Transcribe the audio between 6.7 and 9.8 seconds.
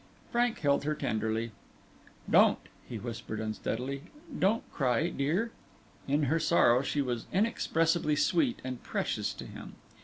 she was inexpressibly sweet and precious to him.